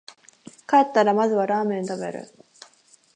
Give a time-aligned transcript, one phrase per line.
[0.67, 2.31] 帰ったらまずはラーメン食べる